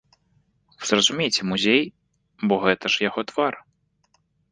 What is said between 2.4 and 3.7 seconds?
бо гэта ж яго твар!